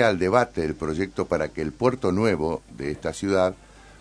al 0.00 0.18
debate 0.18 0.64
el 0.64 0.74
proyecto 0.74 1.26
para 1.26 1.48
que 1.48 1.60
el 1.60 1.70
puerto 1.70 2.12
nuevo 2.12 2.62
de 2.78 2.90
esta 2.90 3.12
ciudad 3.12 3.54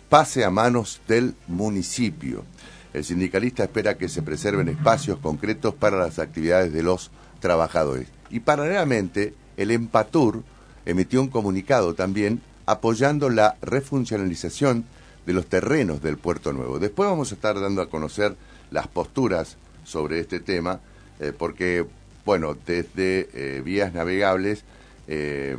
pase 0.07 0.45
a 0.45 0.49
manos 0.49 1.01
del 1.05 1.35
municipio. 1.49 2.45
El 2.93 3.03
sindicalista 3.03 3.63
espera 3.63 3.97
que 3.97 4.07
se 4.07 4.21
preserven 4.21 4.69
espacios 4.69 5.19
concretos 5.19 5.75
para 5.75 5.97
las 5.97 6.17
actividades 6.17 6.71
de 6.71 6.81
los 6.81 7.11
trabajadores. 7.41 8.07
Y 8.29 8.39
paralelamente, 8.39 9.33
el 9.57 9.69
Empatur 9.69 10.43
emitió 10.85 11.19
un 11.21 11.27
comunicado 11.27 11.93
también 11.93 12.41
apoyando 12.67 13.29
la 13.29 13.57
refuncionalización 13.61 14.85
de 15.25 15.33
los 15.33 15.47
terrenos 15.47 16.01
del 16.01 16.15
puerto 16.15 16.53
nuevo. 16.53 16.79
Después 16.79 17.09
vamos 17.09 17.33
a 17.33 17.35
estar 17.35 17.59
dando 17.59 17.81
a 17.81 17.89
conocer 17.89 18.37
las 18.69 18.87
posturas 18.87 19.57
sobre 19.83 20.21
este 20.21 20.39
tema, 20.39 20.79
eh, 21.19 21.33
porque, 21.37 21.85
bueno, 22.23 22.55
desde 22.65 23.27
eh, 23.33 23.61
vías 23.61 23.93
navegables 23.93 24.63
eh, 25.11 25.57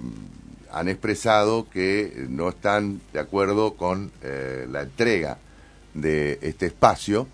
han 0.70 0.88
expresado 0.88 1.68
que 1.68 2.26
no 2.30 2.48
están 2.48 3.00
de 3.12 3.20
acuerdo 3.20 3.74
con 3.74 4.10
la 4.22 4.82
entrega 4.82 5.36
de 5.92 6.38
este 6.40 6.64
espacio 6.64 7.28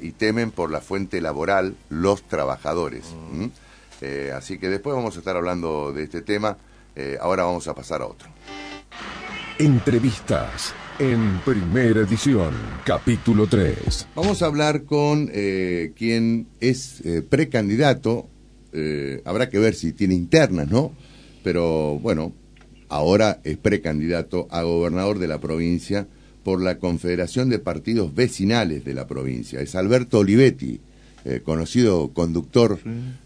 y 0.00 0.12
temen 0.12 0.52
por 0.52 0.70
la 0.70 0.80
fuente 0.80 1.20
laboral 1.20 1.74
los 1.88 2.22
trabajadores. 2.22 3.06
Mm. 3.32 3.46
así 4.32 4.58
que 4.58 4.68
después 4.68 4.94
vamos 4.94 5.16
a 5.16 5.18
estar 5.18 5.36
hablando 5.36 5.92
de 5.92 6.04
este 6.04 6.22
tema. 6.22 6.56
ahora 7.20 7.42
vamos 7.42 7.66
a 7.66 7.74
pasar 7.74 8.02
a 8.02 8.06
otro. 8.06 8.28
Entrevistas 9.58 10.72
en 10.98 11.40
primera 11.44 12.00
edición, 12.00 12.52
capítulo 12.84 13.46
3. 13.46 14.08
Vamos 14.14 14.42
a 14.42 14.46
hablar 14.46 14.84
con 14.84 15.30
eh, 15.32 15.92
quien 15.96 16.48
es 16.60 17.00
eh, 17.04 17.22
precandidato. 17.22 18.28
Eh, 18.72 19.22
habrá 19.24 19.48
que 19.48 19.58
ver 19.58 19.74
si 19.74 19.92
tiene 19.92 20.14
internas, 20.14 20.68
¿no? 20.68 20.92
Pero 21.42 21.98
bueno, 21.98 22.32
ahora 22.88 23.40
es 23.44 23.56
precandidato 23.56 24.48
a 24.50 24.62
gobernador 24.62 25.18
de 25.18 25.28
la 25.28 25.38
provincia 25.38 26.06
por 26.42 26.62
la 26.62 26.78
Confederación 26.78 27.50
de 27.50 27.58
Partidos 27.58 28.14
Vecinales 28.14 28.84
de 28.84 28.94
la 28.94 29.06
provincia. 29.06 29.60
Es 29.60 29.74
Alberto 29.74 30.20
Olivetti. 30.20 30.80
Eh, 31.24 31.40
conocido 31.44 32.12
conductor 32.14 32.78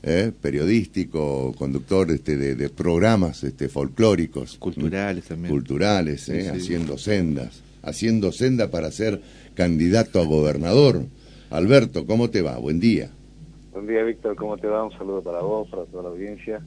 eh, 0.02 0.33
periodístico, 0.40 1.55
conductor 1.56 2.10
este, 2.10 2.36
de, 2.36 2.68
programas 2.70 3.44
este, 3.44 3.68
folclóricos. 3.68 4.56
Culturales 4.56 5.27
también. 5.27 5.52
Culturales, 5.52 6.28
eh, 6.30 6.48
haciendo 6.48 6.96
sendas, 6.96 7.62
haciendo 7.83 8.33
senda 8.33 8.70
para 8.70 8.90
ser 8.90 9.20
candidato 9.55 10.20
a 10.20 10.24
gobernador. 10.24 11.05
Alberto, 11.50 12.06
¿cómo 12.06 12.30
te 12.30 12.40
va? 12.40 12.56
Buen 12.56 12.80
día. 12.80 13.10
Buen 13.72 13.86
día, 13.86 14.02
Víctor, 14.02 14.36
¿cómo 14.36 14.56
te 14.56 14.66
va? 14.66 14.84
Un 14.84 14.92
saludo 14.98 15.22
para 15.22 15.40
vos, 15.42 15.68
para 15.68 15.84
toda 15.84 16.05
la 16.05 16.08
audiencia. 16.08 16.60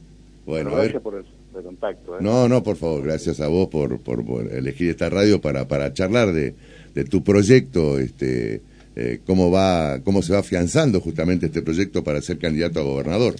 Bueno, 0.45 0.71
gracias 0.71 1.01
por 1.01 1.15
el, 1.15 1.25
contacto. 1.63 2.17
No, 2.19 2.47
no, 2.47 2.63
por 2.63 2.75
favor, 2.75 3.03
gracias 3.03 3.39
a 3.41 3.47
vos 3.47 3.67
por, 3.67 3.99
por, 3.99 4.21
elegir 4.51 4.89
esta 4.89 5.09
radio 5.09 5.41
para, 5.41 5.67
para 5.67 5.93
charlar 5.93 6.31
de, 6.31 6.55
de 6.93 7.05
tu 7.05 7.23
proyecto, 7.23 7.99
este 7.99 8.61
eh, 8.97 9.19
cómo 9.25 9.51
va, 9.51 9.99
cómo 10.05 10.21
se 10.21 10.31
va 10.31 10.39
afianzando 10.39 11.01
justamente 11.01 11.47
este 11.47 11.61
proyecto 11.61 12.01
para 12.01 12.21
ser 12.21 12.39
candidato 12.39 12.79
a 12.79 12.83
gobernador. 12.83 13.35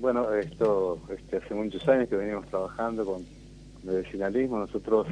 Bueno, 0.00 0.32
esto 0.34 0.98
este, 1.14 1.36
hace 1.36 1.54
muchos 1.54 1.86
años 1.86 2.08
que 2.08 2.16
venimos 2.16 2.46
trabajando 2.46 3.04
con, 3.04 3.22
el 3.86 4.02
vecinalismo. 4.02 4.58
Nosotros, 4.58 5.06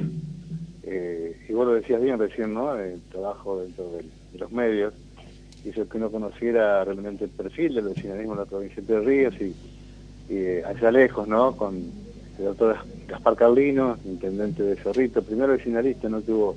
eh, 0.83 1.37
y 1.47 1.53
vos 1.53 1.67
lo 1.67 1.73
decías 1.73 2.01
bien 2.01 2.17
recién, 2.17 2.53
¿no? 2.53 2.75
El 2.75 2.99
trabajo 3.11 3.61
dentro 3.61 3.91
de 3.91 4.39
los 4.39 4.51
medios 4.51 4.93
hizo 5.65 5.87
que 5.87 5.97
uno 5.97 6.09
conociera 6.09 6.83
realmente 6.83 7.25
el 7.25 7.29
perfil 7.29 7.75
del 7.75 7.89
vecinalismo 7.89 8.33
en 8.33 8.39
la 8.39 8.45
provincia 8.45 8.81
de 8.81 8.99
Ríos 9.01 9.35
y, 9.39 9.53
eh, 10.33 10.63
allá 10.65 10.91
lejos, 10.91 11.27
¿no? 11.27 11.57
Con 11.57 11.75
el 12.39 12.45
doctor 12.45 12.77
Gaspar 13.05 13.35
Carlino, 13.35 13.97
intendente 14.05 14.63
de 14.63 14.77
Cerrito, 14.77 15.21
primero 15.21 15.51
vecinalista, 15.51 16.07
¿no? 16.07 16.21
Tuvo 16.21 16.55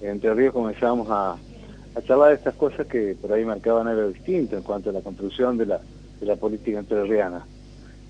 Entre 0.00 0.34
Ríos 0.34 0.52
comenzábamos 0.52 1.08
a, 1.08 1.36
a 1.94 2.02
charlar 2.02 2.30
de 2.30 2.34
estas 2.34 2.54
cosas 2.54 2.86
que 2.88 3.16
por 3.20 3.32
ahí 3.32 3.44
marcaban 3.44 3.86
algo 3.86 4.08
distinto 4.08 4.56
en 4.56 4.62
cuanto 4.62 4.90
a 4.90 4.92
la 4.92 5.02
construcción 5.02 5.56
de 5.56 5.66
la, 5.66 6.36
política 6.36 6.80
entrerriana. 6.80 7.46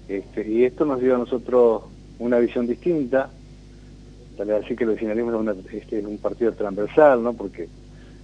Este, 0.08 0.48
y 0.48 0.64
esto 0.64 0.86
nos 0.86 1.00
dio 1.00 1.14
a 1.14 1.18
nosotros 1.18 1.82
una 2.18 2.38
visión 2.38 2.66
distinta, 2.66 3.28
tal 4.38 4.46
vez 4.46 4.64
así 4.64 4.74
que 4.74 4.84
el 4.84 4.90
vecinalismo 4.90 5.50
es, 5.50 5.74
este, 5.74 6.00
un 6.06 6.16
partido 6.16 6.52
transversal, 6.52 7.22
¿no? 7.22 7.34
porque 7.34 7.68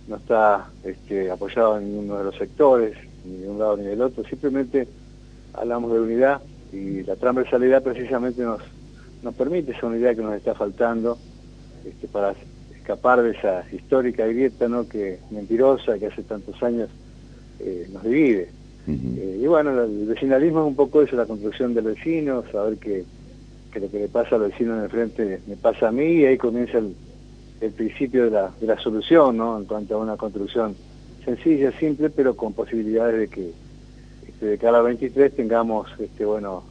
no 0.08 0.16
está 0.16 0.70
este, 0.84 1.30
apoyado 1.30 1.78
en 1.78 1.92
ninguno 1.92 2.18
de 2.18 2.24
los 2.24 2.36
sectores, 2.36 2.96
ni 3.26 3.38
de 3.42 3.48
un 3.50 3.58
lado 3.58 3.76
ni 3.76 3.84
del 3.84 4.00
otro, 4.00 4.24
simplemente 4.24 4.88
hablamos 5.52 5.92
de 5.92 6.00
unidad 6.00 6.40
y 6.72 7.02
la 7.02 7.16
transversalidad 7.16 7.82
precisamente 7.82 8.42
nos, 8.42 8.60
nos 9.22 9.34
permite 9.34 9.72
esa 9.72 9.86
unidad 9.86 10.16
que 10.16 10.22
nos 10.22 10.34
está 10.34 10.54
faltando 10.54 11.18
este, 11.84 12.08
para 12.08 12.34
escapar 12.74 13.22
de 13.22 13.30
esa 13.30 13.64
histórica 13.72 14.26
grieta 14.26 14.68
¿no? 14.68 14.88
que 14.88 15.18
mentirosa 15.30 15.98
que 15.98 16.06
hace 16.06 16.22
tantos 16.22 16.60
años 16.62 16.88
eh, 17.60 17.88
nos 17.92 18.02
divide. 18.02 18.48
Eh, 18.88 19.38
y 19.40 19.46
bueno, 19.46 19.80
el 19.80 20.06
vecinalismo 20.06 20.62
es 20.62 20.66
un 20.66 20.74
poco 20.74 21.02
eso, 21.02 21.14
la 21.14 21.26
construcción 21.26 21.72
del 21.72 21.84
vecino, 21.84 22.42
saber 22.50 22.78
que, 22.78 23.04
lo 23.78 23.90
que 23.90 24.00
le 24.00 24.08
pasa 24.08 24.34
al 24.34 24.42
vecino 24.42 24.76
en 24.76 24.84
el 24.84 24.90
frente 24.90 25.40
me 25.46 25.56
pasa 25.56 25.88
a 25.88 25.92
mí 25.92 26.04
y 26.04 26.24
ahí 26.24 26.36
comienza 26.36 26.78
el, 26.78 26.94
principio 27.76 28.24
de 28.24 28.30
la, 28.32 28.50
de 28.60 28.66
la 28.66 28.76
solución, 28.80 29.36
¿no? 29.36 29.56
En 29.56 29.66
cuanto 29.66 29.94
a 29.94 29.98
una 29.98 30.16
construcción 30.16 30.74
sencilla, 31.24 31.70
simple, 31.78 32.10
pero 32.10 32.34
con 32.34 32.52
posibilidades 32.54 33.20
de 33.20 33.28
que 33.28 33.52
de 34.46 34.58
cada 34.58 34.82
23 34.82 35.34
tengamos, 35.34 35.88
este, 35.98 36.24
bueno, 36.24 36.64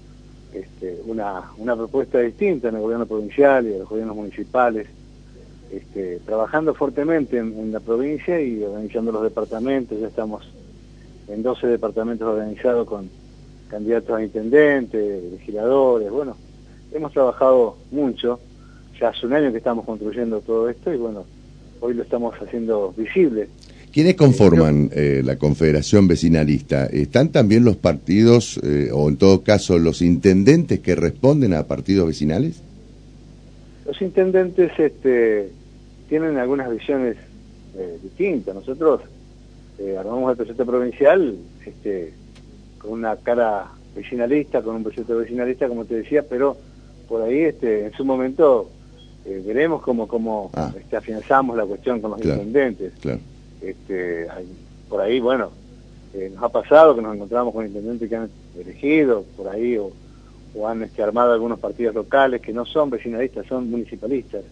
este, 0.54 1.02
una, 1.06 1.52
una 1.58 1.76
propuesta 1.76 2.20
distinta 2.20 2.70
en 2.70 2.76
el 2.76 2.82
gobierno 2.82 3.06
provincial 3.06 3.66
y 3.66 3.74
en 3.74 3.80
los 3.80 3.90
gobiernos 3.90 4.16
municipales, 4.16 4.88
este, 5.72 6.20
trabajando 6.26 6.74
fuertemente 6.74 7.38
en, 7.38 7.72
la 7.72 7.80
provincia 7.80 8.42
y 8.42 8.62
organizando 8.62 9.14
los 9.14 9.24
departamentos, 9.24 10.00
ya 10.00 10.08
estamos 10.08 10.46
en 11.30 11.42
12 11.42 11.68
departamentos 11.68 12.28
organizados 12.28 12.86
con 12.88 13.10
candidatos 13.70 14.18
a 14.18 14.22
intendentes, 14.24 15.32
legisladores, 15.32 16.12
bueno, 16.12 16.36
hemos 16.92 17.14
trabajado 17.14 17.78
mucho, 17.90 18.42
ya 19.00 19.10
hace 19.10 19.26
un 19.26 19.34
año 19.34 19.52
que 19.52 19.60
estamos 19.60 19.86
construyendo 19.86 20.42
todo 20.42 20.70
esto 20.70 20.94
y 20.94 20.98
bueno, 20.98 21.26
hoy 21.80 21.94
lo 21.94 22.04
estamos 22.04 22.36
haciendo 22.36 22.94
visible. 22.98 23.48
¿Quiénes 23.92 24.16
conforman 24.16 24.90
eh, 24.94 25.22
la 25.24 25.36
Confederación 25.38 26.08
Vecinalista? 26.08 26.86
¿Están 26.86 27.30
también 27.30 27.66
los 27.66 27.76
partidos, 27.76 28.60
eh, 28.64 28.90
o 28.94 29.10
en 29.10 29.18
todo 29.18 29.42
caso 29.42 29.78
los 29.80 30.02
intendentes 30.02 30.80
que 30.80 30.96
responden 30.96 31.54
a 31.54 31.64
partidos 31.64 32.08
vecinales? 32.08 32.62
Los 33.86 34.02
intendentes 34.02 34.72
este, 34.80 35.50
tienen 36.08 36.38
algunas 36.38 36.72
visiones 36.72 37.18
eh, 37.78 37.98
distintas. 38.02 38.56
Nosotros 38.56 39.02
eh, 39.80 39.98
armamos 39.98 40.32
el 40.32 40.38
proyecto 40.38 40.66
provincial 40.66 41.36
este, 41.66 42.14
con 42.78 42.92
una 42.92 43.16
cara 43.18 43.72
vecinalista, 43.96 44.62
con 44.62 44.76
un 44.76 44.84
proyecto 44.84 45.18
vecinalista, 45.18 45.68
como 45.68 45.86
te 45.86 45.96
decía, 45.96 46.24
pero 46.24 46.58
por 47.08 47.22
ahí 47.24 47.40
este, 47.40 47.86
en 47.86 47.94
su 47.94 48.06
momento 48.06 48.70
eh, 49.26 49.42
veremos 49.46 49.82
cómo, 49.82 50.08
cómo 50.08 50.50
ah. 50.54 50.74
este, 50.78 50.98
afianzamos 50.98 51.58
la 51.58 51.66
cuestión 51.66 52.00
con 52.00 52.12
los 52.12 52.22
intendentes. 52.22 52.94
Este, 53.62 54.28
por 54.90 55.02
ahí, 55.02 55.20
bueno, 55.20 55.52
nos 56.34 56.44
ha 56.44 56.50
pasado 56.50 56.96
que 56.96 57.02
nos 57.02 57.16
encontramos 57.16 57.54
con 57.54 57.66
intendentes 57.66 58.10
que 58.10 58.16
han 58.16 58.30
elegido 58.58 59.24
por 59.38 59.48
ahí 59.48 59.78
o 59.78 59.92
o 60.54 60.68
han 60.68 60.84
este, 60.84 61.02
armado 61.02 61.34
algunos 61.34 61.60
partidos 61.60 61.96
locales 61.96 62.42
que 62.42 62.54
no 62.54 62.66
son 62.66 62.90
vecinalistas, 62.90 63.46
son 63.46 63.70
municipalistas. 63.70 64.44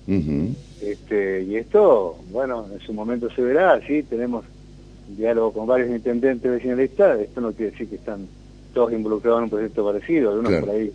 este, 0.82 1.44
y 1.44 1.56
esto, 1.56 2.18
bueno, 2.32 2.66
en 2.72 2.80
su 2.80 2.94
momento 2.94 3.30
se 3.32 3.42
verá, 3.42 3.80
sí, 3.86 4.04
tenemos 4.04 4.46
diálogo 5.10 5.52
con 5.52 5.68
varios 5.68 5.90
intendentes 5.90 6.50
vecinalistas, 6.50 7.20
esto 7.20 7.42
no 7.42 7.52
quiere 7.52 7.72
decir 7.72 7.90
que 7.90 7.96
están 7.96 8.28
todos 8.74 8.94
involucrados 8.94 9.40
en 9.40 9.44
un 9.46 9.50
proyecto 9.50 9.84
parecido, 9.84 10.32
algunos 10.32 10.54
por 10.54 10.70
ahí 10.70 10.92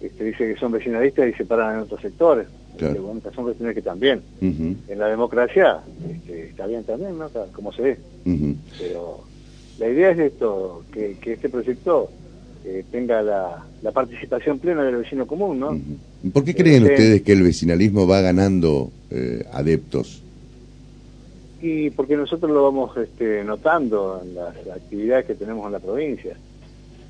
este, 0.00 0.24
dice 0.24 0.54
que 0.54 0.60
son 0.60 0.70
vecinalistas 0.70 1.28
y 1.28 1.32
se 1.32 1.44
paran 1.44 1.76
en 1.76 1.80
otros 1.82 2.00
sectores. 2.00 2.46
Claro. 2.76 2.94
Este, 2.94 3.00
bueno, 3.00 3.54
son 3.56 3.74
que 3.74 3.82
también. 3.82 4.22
En 4.40 4.98
la 4.98 5.08
democracia 5.08 5.80
este, 6.08 6.50
está 6.50 6.66
bien 6.66 6.84
también, 6.84 7.18
¿no? 7.18 7.28
Como 7.52 7.72
se 7.72 7.82
ve. 7.82 7.98
Pero 8.78 9.24
la 9.78 9.88
idea 9.88 10.10
es 10.10 10.18
esto, 10.18 10.84
que, 10.92 11.16
que 11.20 11.34
este 11.34 11.48
proyecto 11.48 12.10
eh, 12.64 12.84
tenga 12.90 13.22
la, 13.22 13.92
participación 13.92 14.58
plena 14.58 14.82
del 14.82 14.96
vecino 14.96 15.26
común, 15.26 15.58
¿no? 15.58 15.80
¿Por 16.32 16.44
qué 16.44 16.54
creen 16.54 16.82
este, 16.82 16.94
ustedes 16.94 17.22
que 17.22 17.32
el 17.32 17.42
vecinalismo 17.42 18.06
va 18.06 18.20
ganando 18.20 18.90
eh, 19.10 19.46
adeptos? 19.52 20.22
Y 21.62 21.90
porque 21.90 22.16
nosotros 22.16 22.50
lo 22.50 22.64
vamos 22.64 22.96
este, 22.96 23.42
notando 23.44 24.20
en 24.22 24.34
las 24.34 24.54
actividades 24.76 25.26
que 25.26 25.34
tenemos 25.34 25.66
en 25.66 25.72
la 25.72 25.80
provincia. 25.80 26.36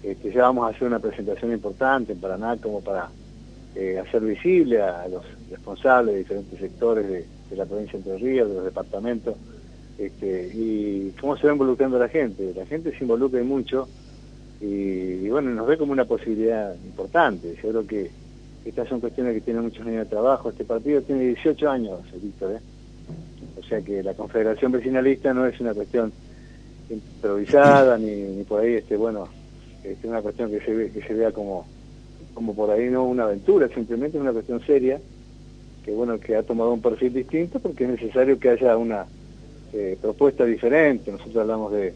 Este, 0.02 0.32
ya 0.32 0.42
vamos 0.42 0.66
a 0.66 0.74
hacer 0.74 0.86
una 0.86 1.00
presentación 1.00 1.52
importante 1.52 2.12
en 2.12 2.20
Paraná 2.20 2.56
como 2.56 2.80
para 2.80 3.08
eh, 3.74 3.98
hacer 3.98 4.22
visible 4.22 4.80
a 4.82 5.06
los 5.08 5.24
responsables 5.50 6.14
de 6.14 6.18
diferentes 6.20 6.58
sectores 6.58 7.08
de, 7.08 7.26
la 7.56 7.64
provincia 7.64 7.98
de 7.98 8.10
Entre 8.10 8.18
Ríos, 8.18 8.48
de 8.48 8.54
los 8.54 8.64
departamentos, 8.64 9.36
este, 9.98 10.50
y 10.54 11.14
cómo 11.20 11.36
se 11.36 11.46
va 11.46 11.52
involucrando 11.52 11.98
la 11.98 12.08
gente. 12.08 12.52
La 12.54 12.66
gente 12.66 12.90
se 12.96 13.04
involucra 13.04 13.42
mucho 13.42 13.88
y, 14.60 15.28
bueno, 15.28 15.50
nos 15.50 15.66
ve 15.66 15.78
como 15.78 15.92
una 15.92 16.04
posibilidad 16.04 16.74
importante. 16.74 17.54
Yo 17.62 17.70
creo 17.70 17.86
que 17.86 18.10
estas 18.64 18.88
son 18.88 19.00
cuestiones 19.00 19.34
que 19.34 19.40
tienen 19.40 19.62
muchos 19.62 19.86
años 19.86 20.04
de 20.04 20.10
trabajo. 20.10 20.50
Este 20.50 20.64
partido 20.64 21.00
tiene 21.02 21.24
18 21.28 21.70
años, 21.70 22.00
Víctor, 22.20 22.52
¿eh? 22.52 22.60
O 23.58 23.62
sea 23.62 23.80
que 23.80 24.02
la 24.02 24.14
Confederación 24.14 24.72
Vecinalista 24.72 25.34
no 25.34 25.46
es 25.46 25.60
una 25.60 25.74
cuestión 25.74 26.12
improvisada 26.90 27.98
ni, 27.98 28.42
por 28.44 28.60
ahí, 28.60 28.74
este 28.74 28.96
bueno, 28.96 29.28
es 29.84 29.98
una 30.04 30.22
cuestión 30.22 30.50
que 30.50 30.60
se, 30.60 30.72
ve, 30.72 30.90
que 30.90 31.02
se 31.02 31.14
vea 31.14 31.32
como, 31.32 31.66
como 32.38 32.54
por 32.54 32.70
ahí 32.70 32.88
no 32.88 33.02
una 33.02 33.24
aventura, 33.24 33.66
simplemente 33.74 34.16
es 34.16 34.22
una 34.22 34.32
cuestión 34.32 34.64
seria 34.64 35.00
que 35.84 35.90
bueno 35.90 36.20
que 36.20 36.36
ha 36.36 36.44
tomado 36.44 36.72
un 36.72 36.80
perfil 36.80 37.12
distinto 37.12 37.58
porque 37.58 37.82
es 37.82 37.90
necesario 37.90 38.38
que 38.38 38.50
haya 38.50 38.76
una 38.76 39.06
eh, 39.72 39.98
propuesta 40.00 40.44
diferente. 40.44 41.10
Nosotros 41.10 41.36
hablamos 41.38 41.72
de, 41.72 41.92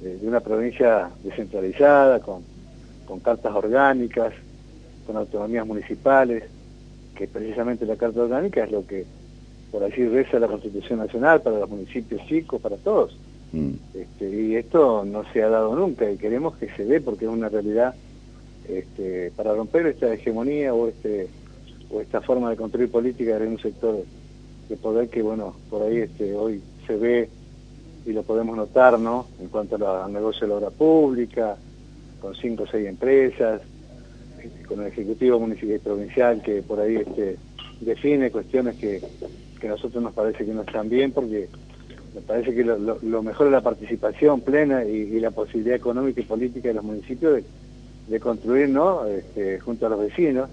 de, 0.00 0.28
una 0.28 0.38
provincia 0.38 1.10
descentralizada, 1.24 2.20
con, 2.20 2.42
con 3.04 3.18
cartas 3.18 3.52
orgánicas, 3.52 4.32
con 5.08 5.16
autonomías 5.16 5.66
municipales, 5.66 6.44
que 7.16 7.26
precisamente 7.26 7.84
la 7.84 7.96
carta 7.96 8.22
orgánica 8.22 8.62
es 8.62 8.70
lo 8.70 8.86
que, 8.86 9.04
por 9.72 9.82
así 9.82 10.06
reza 10.06 10.38
la 10.38 10.46
Constitución 10.46 11.00
Nacional 11.00 11.42
para 11.42 11.58
los 11.58 11.68
municipios 11.68 12.24
chicos, 12.28 12.60
para 12.60 12.76
todos. 12.76 13.18
Mm. 13.50 13.72
Este, 13.92 14.30
y 14.30 14.54
esto 14.54 15.04
no 15.04 15.24
se 15.32 15.42
ha 15.42 15.48
dado 15.48 15.74
nunca 15.74 16.08
y 16.08 16.16
queremos 16.16 16.54
que 16.58 16.68
se 16.76 16.84
dé 16.84 17.00
porque 17.00 17.24
es 17.24 17.30
una 17.32 17.48
realidad 17.48 17.96
este, 18.68 19.32
para 19.36 19.54
romper 19.54 19.86
esta 19.86 20.12
hegemonía 20.12 20.74
o 20.74 20.88
este 20.88 21.28
o 21.90 22.00
esta 22.00 22.20
forma 22.20 22.50
de 22.50 22.56
construir 22.56 22.90
política 22.90 23.36
en 23.36 23.48
un 23.48 23.58
sector 23.58 24.04
de 24.68 24.76
poder 24.76 25.08
que, 25.08 25.22
bueno, 25.22 25.54
por 25.70 25.82
ahí 25.82 25.98
este, 25.98 26.34
hoy 26.34 26.60
se 26.86 26.96
ve 26.96 27.28
y 28.06 28.12
lo 28.12 28.22
podemos 28.22 28.56
notar, 28.56 28.98
¿no? 28.98 29.26
En 29.40 29.48
cuanto 29.48 29.76
al 29.76 30.12
negocio 30.12 30.42
de 30.42 30.48
la 30.48 30.54
obra 30.56 30.70
pública, 30.70 31.56
con 32.20 32.34
cinco 32.34 32.64
o 32.64 32.66
seis 32.66 32.86
empresas, 32.88 33.60
este, 34.42 34.62
con 34.64 34.80
el 34.80 34.88
Ejecutivo 34.88 35.38
Municipal 35.38 35.76
y 35.76 35.78
Provincial 35.78 36.42
que 36.42 36.62
por 36.62 36.80
ahí 36.80 36.96
este, 36.96 37.36
define 37.80 38.30
cuestiones 38.30 38.76
que, 38.76 39.00
que 39.60 39.66
a 39.66 39.70
nosotros 39.70 40.02
nos 40.02 40.14
parece 40.14 40.44
que 40.44 40.52
no 40.52 40.62
están 40.62 40.88
bien 40.88 41.12
porque 41.12 41.48
me 42.14 42.20
parece 42.20 42.54
que 42.54 42.62
lo, 42.64 43.22
mejor 43.22 43.46
es 43.46 43.52
la 43.52 43.60
participación 43.60 44.40
plena 44.40 44.84
y, 44.84 45.18
la 45.18 45.32
posibilidad 45.32 45.76
económica 45.76 46.20
y 46.20 46.24
política 46.24 46.68
de 46.68 46.74
los 46.74 46.84
municipios 46.84 47.34
de, 47.34 47.44
construir, 48.20 48.68
¿no? 48.68 49.06
Este, 49.06 49.58
junto 49.60 49.86
a 49.86 49.88
los 49.90 50.00
vecinos, 50.00 50.48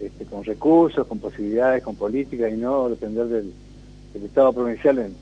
este, 0.00 0.24
con 0.26 0.44
recursos, 0.44 1.06
con 1.06 1.18
posibilidades, 1.18 1.82
con 1.82 1.96
políticas 1.96 2.52
y 2.52 2.56
no 2.56 2.88
depender 2.88 3.26
del, 3.26 3.52
Estado 4.14 4.52
provincial 4.52 4.98
en, 5.00 5.14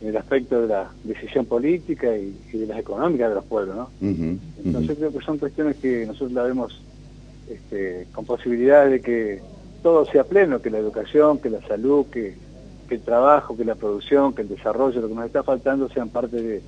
el 0.00 0.16
aspecto 0.16 0.62
de 0.62 0.68
la 0.68 0.88
decisión 1.02 1.44
política 1.44 2.16
y, 2.16 2.32
de 2.52 2.66
las 2.66 2.78
económicas 2.78 3.30
de 3.30 3.34
los 3.34 3.44
pueblos, 3.44 3.74
¿no? 3.74 3.90
Entonces 4.00 4.96
creo 4.96 5.12
que 5.12 5.24
son 5.24 5.38
cuestiones 5.38 5.76
que 5.76 6.06
nosotros 6.06 6.30
la 6.32 6.44
vemos 6.44 6.80
este, 7.50 8.06
con 8.12 8.24
posibilidades 8.24 8.92
de 8.92 9.00
que 9.00 9.40
todo 9.82 10.04
sea 10.04 10.22
pleno, 10.22 10.60
que 10.60 10.70
la 10.70 10.78
educación, 10.78 11.38
que 11.38 11.50
la 11.50 11.60
salud, 11.66 12.06
que, 12.06 12.34
el 12.90 13.00
trabajo, 13.00 13.56
que 13.56 13.64
la 13.64 13.74
producción, 13.74 14.34
que 14.34 14.42
el 14.42 14.48
desarrollo, 14.48 15.00
lo 15.00 15.08
que 15.08 15.14
nos 15.14 15.26
está 15.26 15.42
faltando 15.42 15.88
sean 15.88 16.08
parte 16.10 16.36
de, 16.40 16.62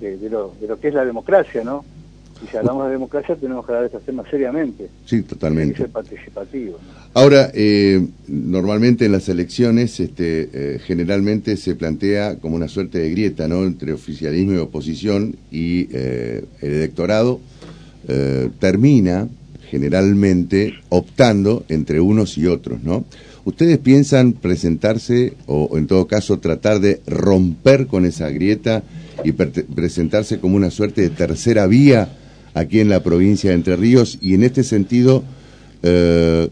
de, 0.00 0.30
lo, 0.30 0.52
de 0.60 0.66
lo 0.66 0.78
que 0.80 0.88
es 0.88 0.94
la 0.94 1.04
democracia, 1.04 1.62
¿no? 1.62 1.84
Y 2.42 2.46
si 2.46 2.56
hablamos 2.56 2.86
de 2.86 2.92
democracia 2.92 3.34
tenemos 3.36 3.66
que 3.66 3.72
hablar 3.72 3.82
de 3.82 3.86
estos 3.88 4.04
temas 4.04 4.26
seriamente. 4.30 4.88
Sí, 5.04 5.22
totalmente. 5.22 5.78
ser 5.78 5.88
participativo. 5.88 6.78
Ahora, 7.14 7.50
eh, 7.52 8.06
normalmente 8.28 9.06
en 9.06 9.12
las 9.12 9.28
elecciones 9.28 9.98
este, 9.98 10.48
eh, 10.52 10.78
generalmente 10.78 11.56
se 11.56 11.74
plantea 11.74 12.36
como 12.36 12.56
una 12.56 12.68
suerte 12.68 12.98
de 12.98 13.10
grieta 13.10 13.48
¿no? 13.48 13.64
entre 13.64 13.92
oficialismo 13.92 14.52
y 14.52 14.58
oposición 14.58 15.36
y 15.50 15.88
eh, 15.92 16.44
el 16.60 16.72
electorado 16.72 17.40
termina 18.58 19.28
generalmente 19.70 20.72
optando 20.88 21.64
entre 21.68 22.00
unos 22.00 22.38
y 22.38 22.46
otros, 22.46 22.82
¿no? 22.82 23.04
¿Ustedes 23.44 23.78
piensan 23.78 24.32
presentarse 24.32 25.34
o 25.46 25.76
en 25.76 25.86
todo 25.86 26.06
caso 26.06 26.38
tratar 26.38 26.80
de 26.80 27.00
romper 27.06 27.86
con 27.86 28.06
esa 28.06 28.30
grieta 28.30 28.82
y 29.24 29.32
presentarse 29.32 30.38
como 30.38 30.56
una 30.56 30.70
suerte 30.70 31.02
de 31.02 31.10
tercera 31.10 31.66
vía 31.66 32.08
aquí 32.58 32.80
en 32.80 32.88
la 32.88 33.02
provincia 33.02 33.50
de 33.50 33.56
Entre 33.56 33.76
Ríos 33.76 34.18
y 34.20 34.34
en 34.34 34.42
este 34.42 34.64
sentido 34.64 35.22
eh, 35.82 36.48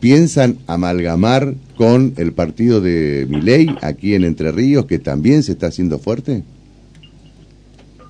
piensan 0.00 0.58
amalgamar 0.66 1.54
con 1.76 2.14
el 2.16 2.32
partido 2.32 2.80
de 2.80 3.26
Miley 3.28 3.76
aquí 3.82 4.14
en 4.14 4.24
Entre 4.24 4.52
Ríos 4.52 4.86
que 4.86 4.98
también 4.98 5.42
se 5.42 5.52
está 5.52 5.68
haciendo 5.68 5.98
fuerte? 5.98 6.42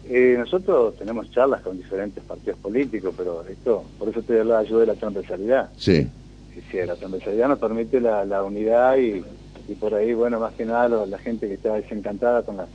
Eh, 0.09 0.37
nosotros 0.39 0.97
tenemos 0.97 1.31
charlas 1.33 1.63
con 1.63 1.77
diferentes 1.77 2.23
partidos 2.23 2.59
políticos, 2.61 3.13
pero 3.17 3.45
esto, 3.49 3.85
por 3.99 4.09
eso 4.09 4.23
te 4.23 4.45
la 4.45 4.59
ayuda 4.59 4.81
de 4.81 4.87
la 4.87 4.95
transversalidad. 4.95 5.71
Sí. 5.77 6.07
Sí, 6.71 6.79
la 6.87 6.95
transversalidad 6.95 7.49
nos 7.49 7.59
permite 7.59 8.01
la, 8.01 8.43
unidad 8.43 8.97
y, 8.97 9.23
por 9.75 9.95
ahí, 9.95 10.15
bueno, 10.15 10.41
más 10.41 10.55
que 10.55 10.65
nada 10.65 11.07
la 11.07 11.19
gente 11.19 11.49
que 11.49 11.55
está 11.55 11.75
desencantada 11.75 12.43
con 12.43 12.57
la 12.57 12.67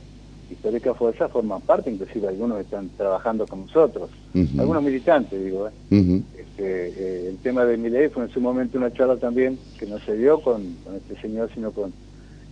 histórica 0.52 0.94
fuerza 0.94 1.28
forman 1.28 1.60
parte, 1.62 1.90
inclusive 1.90 2.28
algunos 2.28 2.60
están 2.60 2.88
trabajando 2.96 3.46
con 3.46 3.62
nosotros, 3.62 4.10
algunos 4.58 4.82
militantes, 4.82 5.42
digo. 5.42 5.68
¿eh? 5.68 6.22
este, 6.38 6.88
eh, 6.88 7.28
el 7.30 7.38
tema 7.38 7.64
de 7.64 7.76
mi 7.76 7.90
ley 7.90 8.08
fue 8.08 8.24
en 8.24 8.30
su 8.30 8.40
momento 8.40 8.78
una 8.78 8.92
charla 8.92 9.16
también 9.16 9.58
que 9.78 9.86
no 9.86 9.98
se 9.98 10.16
dio 10.16 10.40
con, 10.40 10.62
este 10.96 11.20
señor, 11.20 11.50
sino 11.54 11.72
con 11.72 11.92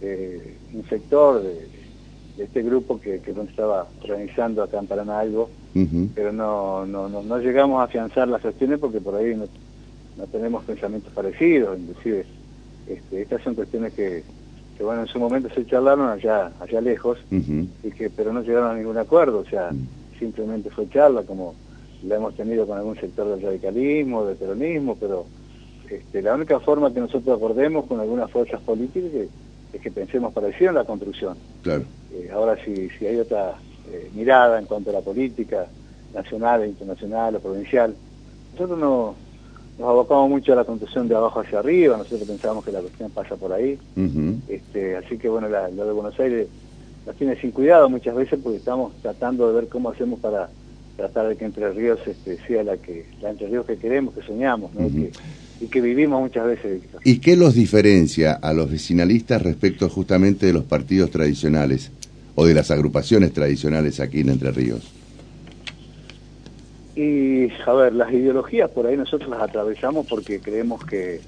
eh, 0.01 0.57
un 0.75 0.85
sector 0.89 1.43
de, 1.43 1.81
este 2.39 2.63
grupo 2.63 2.99
que, 3.01 3.21
que 3.21 3.33
estaba 3.33 3.87
organizando 4.03 4.63
acá 4.63 4.79
en 4.79 4.87
Paraná 4.87 5.21
algo, 5.21 5.51
pero 6.15 6.33
no, 6.33 6.87
no, 6.87 7.09
no, 7.09 7.39
llegamos 7.39 7.81
a 7.81 7.85
afianzar 7.85 8.29
las 8.29 8.41
cuestiones 8.41 8.79
porque 8.79 9.01
por 9.01 9.15
ahí 9.15 9.35
no, 9.35 9.45
no 10.17 10.27
tenemos 10.27 10.65
pensamientos 10.65 11.13
parecidos, 11.13 11.79
inclusive 11.79 12.25
este, 12.89 13.23
estas 13.23 13.43
son 13.43 13.55
cuestiones 13.55 13.93
que 13.93 14.25
que 14.81 14.85
bueno, 14.85 15.03
en 15.03 15.09
su 15.09 15.19
momento 15.19 15.51
se 15.55 15.67
charlaron 15.67 16.09
allá, 16.09 16.53
allá 16.59 16.81
lejos, 16.81 17.19
y 17.31 17.91
que, 17.91 18.09
pero 18.09 18.33
no 18.33 18.41
llegaron 18.41 18.71
a 18.71 18.75
ningún 18.79 18.97
acuerdo, 18.97 19.41
o 19.41 19.45
sea, 19.45 19.69
simplemente 20.19 20.71
fue 20.71 20.89
charla 20.89 21.23
como 21.23 21.55
la 22.03 22.17
hemos 22.17 22.35
tenido 22.35 22.67
con 22.67 22.79
algún 22.79 22.97
sector 22.99 23.29
del 23.29 23.43
radicalismo, 23.43 24.25
del 24.25 24.39
peronismo, 24.39 24.97
pero 24.99 25.27
este, 25.87 26.23
la 26.23 26.35
única 26.35 26.61
forma 26.61 26.95
que 26.95 27.01
nosotros 27.01 27.37
acordemos 27.37 27.85
con 27.85 28.01
algunas 28.01 28.31
fuerzas 28.31 28.59
políticas 28.63 29.11
es 29.75 29.81
que, 29.83 29.91
pensemos 29.91 30.33
parecido 30.33 30.71
en 30.71 30.77
la 30.77 30.85
construcción. 30.85 31.37
Claro. 31.63 31.83
Eh, 32.15 32.31
ahora 32.33 32.57
si, 32.65 32.89
si 32.89 33.07
hay 33.07 33.17
otra 33.17 33.57
eh, 33.93 34.11
mirada 34.15 34.59
en 34.59 34.65
cuanto 34.65 34.89
a 34.89 34.95
la 34.95 35.03
política 35.03 35.67
nacional, 36.15 36.65
internacional 36.65 37.37
o 37.37 37.41
provincial, 37.41 37.95
nosotros 38.55 38.79
no, 38.79 39.15
nos 39.81 39.89
abocamos 39.89 40.29
mucho 40.29 40.53
a 40.53 40.57
la 40.57 40.65
construcción 40.65 41.09
de 41.09 41.17
abajo 41.17 41.41
hacia 41.41 41.59
arriba, 41.59 41.97
nosotros 41.97 42.29
pensábamos 42.29 42.65
que 42.65 42.71
la 42.71 42.81
cuestión 42.81 43.11
pasa 43.11 43.35
por 43.37 43.51
ahí. 43.51 43.79
este, 44.47 44.97
así 44.97 45.17
que 45.17 45.29
bueno, 45.29 45.49
la, 45.49 45.71
lo 45.71 45.87
de 45.87 45.93
Buenos 45.93 46.21
Aires 46.21 46.49
nos 47.07 47.17
tiene 47.17 47.41
sin 47.41 47.51
cuidado 47.51 47.89
muchas 47.89 48.15
veces 48.15 48.39
porque 48.43 48.59
estamos 48.59 48.93
tratando 49.01 49.49
de 49.49 49.55
ver 49.55 49.69
cómo 49.69 49.89
hacemos 49.89 50.21
para 50.21 50.51
tratar 50.99 51.29
de 51.29 51.37
que 51.37 51.47
Entre 51.47 51.73
Ríos 51.73 51.99
este, 52.07 52.37
sea 52.47 52.63
la 52.63 52.77
que 52.77 53.07
la 53.23 53.31
Entre 53.31 53.49
Ríos 53.49 53.65
que 53.65 53.79
queremos, 53.79 54.15
que 54.15 54.21
soñamos, 54.21 54.71
y 55.63 55.67
que 55.67 55.81
vivimos 55.81 56.21
muchas 56.21 56.47
veces. 56.47 56.83
¿Y 57.03 57.19
qué 57.19 57.35
los 57.35 57.55
diferencia 57.55 58.35
a 58.35 58.53
los 58.53 58.71
vecinalistas 58.71 59.41
respecto 59.41 59.89
justamente 59.89 60.45
de 60.45 60.53
los 60.53 60.65
partidos 60.65 61.11
tradicionales 61.11 61.91
o 62.35 62.45
de 62.45 62.53
las 62.53 62.71
agrupaciones 62.71 63.33
tradicionales 63.33 63.99
aquí 63.99 64.21
en 64.21 64.29
Entre 64.29 64.51
Ríos? 64.51 65.00
Y, 66.97 67.49
a 67.67 67.73
ver, 67.73 67.95
las 67.95 68.13
ideologías 68.13 68.69
por 68.71 68.87
ahí 68.87 68.97
nosotros 68.97 69.31
las 69.31 69.43
atravesamos 69.43 70.07
porque 70.07 70.41
creemos 70.41 70.85
que 70.85 71.21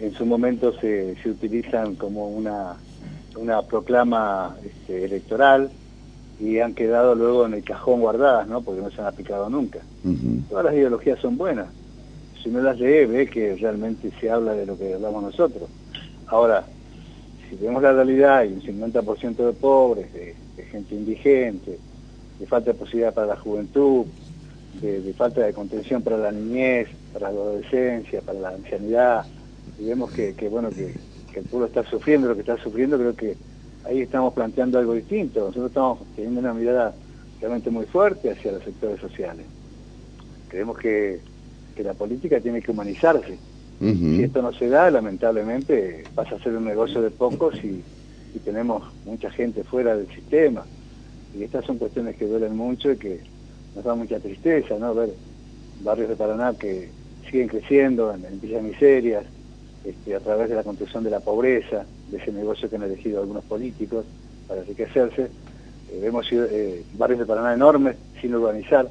en 0.00 0.12
su 0.12 0.26
momento 0.26 0.72
se, 0.80 1.14
se 1.22 1.30
utilizan 1.30 1.94
como 1.94 2.28
una, 2.28 2.74
una 3.36 3.62
proclama 3.62 4.56
este, 4.64 5.04
electoral 5.04 5.70
y 6.40 6.58
han 6.58 6.74
quedado 6.74 7.14
luego 7.14 7.46
en 7.46 7.54
el 7.54 7.62
cajón 7.62 8.00
guardadas, 8.00 8.48
¿no? 8.48 8.62
Porque 8.62 8.80
no 8.80 8.90
se 8.90 9.00
han 9.00 9.06
aplicado 9.06 9.48
nunca. 9.50 9.80
Todas 10.48 10.64
las 10.64 10.74
ideologías 10.74 11.20
son 11.20 11.36
buenas. 11.36 11.68
Si 12.42 12.48
no 12.48 12.62
las 12.62 12.80
lee, 12.80 13.04
ve 13.04 13.28
que 13.28 13.54
realmente 13.56 14.10
se 14.18 14.30
habla 14.30 14.54
de 14.54 14.64
lo 14.64 14.78
que 14.78 14.94
hablamos 14.94 15.22
nosotros. 15.22 15.68
Ahora, 16.26 16.64
si 17.48 17.56
vemos 17.56 17.82
la 17.82 17.92
realidad, 17.92 18.38
hay 18.38 18.54
un 18.54 18.62
50% 18.62 19.36
de 19.36 19.52
pobres, 19.52 20.12
de, 20.14 20.34
de 20.56 20.62
gente 20.64 20.94
indigente, 20.94 21.78
de 22.38 22.46
falta 22.46 22.72
de 22.72 22.78
posibilidad 22.78 23.12
para 23.12 23.26
la 23.26 23.36
juventud, 23.36 24.06
de, 24.80 25.14
falta 25.16 25.42
de 25.42 25.52
contención 25.52 26.02
para 26.02 26.16
la 26.16 26.32
niñez, 26.32 26.88
para 27.12 27.30
la 27.30 27.40
adolescencia, 27.40 28.20
para 28.22 28.40
la 28.40 28.48
ancianidad, 28.50 29.26
y 29.78 29.84
vemos 29.84 30.10
que, 30.10 30.32
bueno 30.50 30.70
que, 30.70 30.94
el 31.34 31.44
pueblo 31.44 31.68
está 31.68 31.84
sufriendo 31.84 32.28
lo 32.28 32.34
que 32.34 32.40
está 32.40 32.56
sufriendo, 32.58 32.98
creo 32.98 33.14
que 33.14 33.36
ahí 33.84 34.00
estamos 34.00 34.34
planteando 34.34 34.78
algo 34.78 34.94
distinto. 34.94 35.40
Nosotros 35.40 35.68
estamos 35.68 35.98
teniendo 36.16 36.40
una 36.40 36.52
mirada 36.52 36.92
realmente 37.40 37.70
muy 37.70 37.86
fuerte 37.86 38.30
hacia 38.30 38.52
los 38.52 38.64
sectores 38.64 39.00
sociales. 39.00 39.46
Creemos 40.48 40.76
que, 40.78 41.20
la 41.82 41.94
política 41.94 42.38
tiene 42.40 42.60
que 42.60 42.72
humanizarse. 42.72 43.38
Si 43.78 44.22
esto 44.22 44.42
no 44.42 44.52
se 44.52 44.68
da, 44.68 44.90
lamentablemente 44.90 46.04
pasa 46.14 46.34
a 46.34 46.42
ser 46.42 46.54
un 46.54 46.66
negocio 46.66 47.00
de 47.00 47.10
pocos 47.10 47.54
y, 47.64 47.82
y 48.34 48.38
tenemos 48.40 48.82
mucha 49.06 49.30
gente 49.30 49.64
fuera 49.64 49.96
del 49.96 50.06
sistema. 50.08 50.66
Y 51.34 51.42
estas 51.42 51.64
son 51.64 51.78
cuestiones 51.78 52.16
que 52.16 52.26
duelen 52.26 52.54
mucho 52.54 52.92
y 52.92 52.98
que 52.98 53.20
nos 53.74 53.84
da 53.84 53.94
mucha 53.94 54.18
tristeza, 54.18 54.78
¿no? 54.78 54.94
Ver 54.94 55.10
barrios 55.82 56.08
de 56.08 56.16
Paraná 56.16 56.54
que 56.58 56.88
siguen 57.24 57.48
creciendo 57.48 58.12
en, 58.14 58.24
en 58.24 58.40
villas 58.40 58.62
miserias, 58.62 59.24
este, 59.84 60.14
a 60.14 60.20
través 60.20 60.48
de 60.48 60.56
la 60.56 60.62
construcción 60.62 61.04
de 61.04 61.10
la 61.10 61.20
pobreza, 61.20 61.86
de 62.10 62.18
ese 62.18 62.32
negocio 62.32 62.68
que 62.68 62.76
han 62.76 62.82
elegido 62.82 63.20
algunos 63.20 63.44
políticos 63.44 64.04
para 64.46 64.60
enriquecerse. 64.60 65.22
Eh, 65.22 65.98
vemos 66.00 66.26
eh, 66.32 66.84
barrios 66.98 67.20
de 67.20 67.26
Paraná 67.26 67.54
enormes, 67.54 67.96
sin 68.20 68.34
urbanizar, 68.34 68.90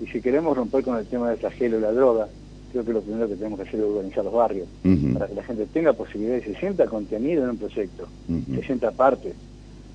y 0.00 0.06
si 0.06 0.20
queremos 0.20 0.56
romper 0.56 0.84
con 0.84 0.96
el 0.96 1.06
tema 1.06 1.28
del 1.28 1.38
flagelo 1.38 1.78
y 1.78 1.80
la 1.80 1.92
droga, 1.92 2.28
creo 2.72 2.84
que 2.84 2.92
lo 2.92 3.02
primero 3.02 3.28
que 3.28 3.36
tenemos 3.36 3.60
que 3.60 3.68
hacer 3.68 3.80
es 3.80 3.86
urbanizar 3.86 4.24
los 4.24 4.32
barrios, 4.32 4.68
para 5.12 5.26
que 5.26 5.34
la 5.34 5.42
gente 5.42 5.66
tenga 5.66 5.92
posibilidad 5.92 6.36
y 6.38 6.42
se 6.42 6.54
sienta 6.54 6.86
contenido 6.86 7.44
en 7.44 7.50
un 7.50 7.58
proyecto, 7.58 8.08
se 8.54 8.62
sienta 8.62 8.90
parte. 8.92 9.34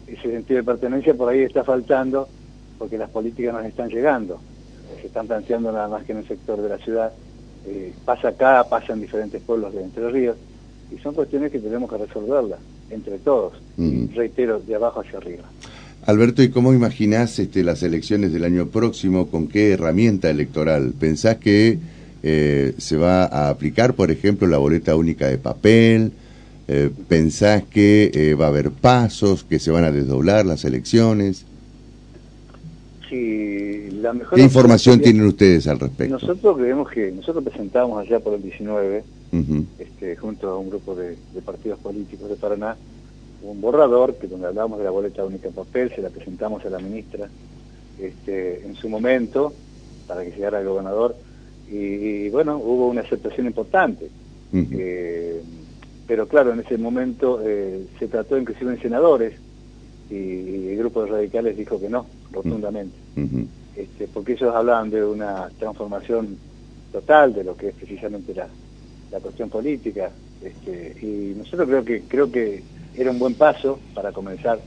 Ese 0.06 0.32
sentido 0.32 0.58
de 0.58 0.64
pertenencia 0.64 1.14
por 1.16 1.28
ahí 1.28 1.42
está 1.42 1.64
faltando 1.64 2.30
porque 2.78 2.98
las 2.98 3.10
políticas 3.10 3.54
no 3.54 3.60
están 3.62 3.90
llegando, 3.90 4.40
se 5.02 5.08
están 5.08 5.28
planteando 5.28 5.72
nada 5.72 5.88
más 5.88 6.06
que 6.06 6.12
en 6.12 6.20
un 6.20 6.28
sector 6.28 6.62
de 6.62 6.70
la 6.70 6.78
ciudad, 6.78 7.12
eh, 7.66 7.94
pasa 8.06 8.30
acá, 8.30 8.66
pasa 8.70 8.94
en 8.94 9.02
diferentes 9.02 9.42
pueblos 9.42 9.74
de 9.74 9.84
Entre 9.84 10.10
Ríos, 10.10 10.38
y 10.96 10.98
son 11.00 11.14
cuestiones 11.14 11.52
que 11.52 11.60
tenemos 11.60 11.90
que 11.90 11.98
resolverlas 11.98 12.60
entre 12.90 13.18
todos, 13.18 13.54
reitero, 14.16 14.60
de 14.60 14.76
abajo 14.76 15.02
hacia 15.02 15.18
arriba. 15.18 15.44
Alberto, 16.06 16.42
¿y 16.42 16.50
cómo 16.50 16.74
imaginás 16.74 17.38
este, 17.38 17.64
las 17.64 17.84
elecciones 17.84 18.32
del 18.32 18.46
año 18.46 18.68
próximo? 18.68 19.28
¿Con 19.28 19.50
qué 19.50 19.74
herramienta 19.74 20.30
electoral? 20.30 20.94
¿Pensás 20.98 21.36
que 21.36 21.80
eh, 22.24 22.74
se 22.78 22.96
va 22.96 23.26
a 23.26 23.50
aplicar, 23.50 23.94
por 23.94 24.10
ejemplo, 24.10 24.48
la 24.48 24.58
boleta 24.58 24.96
única 24.96 25.28
de 25.28 25.38
papel? 25.38 26.14
Eh, 26.70 26.90
¿Pensás 27.10 27.64
que 27.64 28.12
eh, 28.14 28.36
va 28.36 28.46
a 28.46 28.50
haber 28.50 28.72
pasos, 28.72 29.44
que 29.44 29.60
se 29.60 29.72
van 29.72 29.84
a 29.84 29.92
desdoblar 29.92 30.46
las 30.46 30.64
elecciones? 30.64 31.46
Sí, 33.10 33.90
la 34.02 34.14
mejor 34.14 34.38
¿Qué 34.38 34.44
información 34.44 35.00
tienen 35.00 35.26
ustedes 35.26 35.68
al 35.68 35.80
respecto? 35.80 36.14
Nosotros 36.14 36.58
creemos 36.58 36.90
que 36.90 37.12
nosotros 37.12 37.44
presentamos 37.44 38.00
allá 38.00 38.20
por 38.20 38.34
el 38.34 38.42
19, 38.42 39.04
este, 39.80 40.16
junto 40.18 40.50
a 40.50 40.58
un 40.58 40.70
grupo 40.70 40.96
de, 40.96 41.18
partidos 41.46 41.80
políticos 41.80 42.30
de 42.30 42.36
Paraná, 42.36 42.76
un 43.44 43.62
borrador 43.62 44.16
que 44.16 44.28
donde 44.28 44.48
hablábamos 44.48 44.80
de 44.80 44.86
la 44.86 44.92
boleta 44.92 45.24
única 45.24 45.48
de 45.48 45.54
papel, 45.54 45.92
se 45.96 46.02
la 46.02 46.10
presentamos 46.10 46.66
a 46.66 46.70
la 46.70 46.80
ministra 46.80 47.30
este, 48.00 48.66
en 48.66 48.76
su 48.76 48.90
momento 48.90 49.54
para 50.08 50.24
que 50.24 50.32
llegara 50.32 50.60
al 50.60 50.68
gobernador 50.68 51.16
y, 51.70 52.30
bueno, 52.30 52.58
hubo 52.58 52.88
una 52.88 53.02
aceptación 53.02 53.48
importante. 53.48 54.10
Eh, 54.54 55.42
pero 56.08 56.28
claro, 56.28 56.54
en 56.54 56.62
ese 56.62 56.78
momento 56.78 57.42
eh, 57.44 57.86
se 58.00 58.08
trató 58.08 58.38
inclusive 58.38 58.72
en 58.72 58.82
senadores 58.82 59.34
y, 60.10 60.70
el 60.70 60.78
grupo 60.78 61.04
de 61.04 61.12
radicales 61.12 61.58
dijo 61.58 61.80
que 61.80 61.90
no, 61.90 62.06
rotundamente. 62.32 62.96
este, 63.76 64.08
porque 64.08 64.34
ellos 64.34 64.54
hablaban 64.54 64.90
de 64.90 65.04
una 65.04 65.50
transformación 65.60 66.38
total 66.92 67.34
de 67.34 67.44
lo 67.44 67.56
que 67.56 67.70
es 67.70 67.76
precisamente 67.76 68.34
la, 68.34 68.48
la 69.12 69.20
cuestión 69.20 69.50
política. 69.50 70.12
Este, 70.44 70.96
y 71.02 71.36
nosotros 71.38 71.68
creo 71.68 71.84
que 71.84 72.02
creo 72.08 72.32
que 72.32 72.64
era 72.96 73.12
un 73.12 73.20
buen 73.20 73.34
paso 73.34 73.80
para 73.94 74.12
comenzar, 74.12 74.60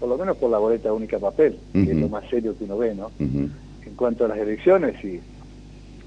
por 0.00 0.08
lo 0.08 0.16
menos 0.16 0.36
por 0.36 0.50
la 0.50 0.58
boleta 0.58 0.92
única 0.92 1.18
papel, 1.18 1.58
que 1.72 1.90
es 1.90 1.96
lo 1.96 2.08
más 2.08 2.28
serio 2.28 2.56
que 2.56 2.64
uno 2.64 2.78
ve, 2.78 2.94
¿no? 2.94 3.10
En 3.18 3.94
cuanto 3.96 4.24
a 4.24 4.28
las 4.28 4.38
elecciones 4.38 5.02
y 5.04 5.20